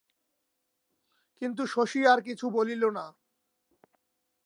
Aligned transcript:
কিন্তু 1.41 1.63
শশী 1.67 2.01
আর 2.05 2.19
কিছু 2.21 2.45
বলিল 2.49 2.83
না। 2.89 3.05